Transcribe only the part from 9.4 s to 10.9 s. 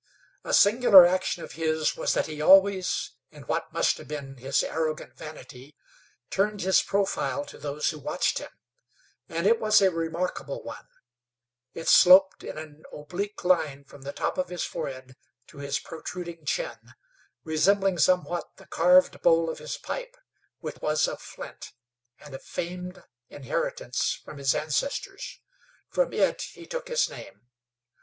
it was a remarkable one;